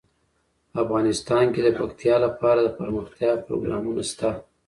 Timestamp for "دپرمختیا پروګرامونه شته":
2.61-4.29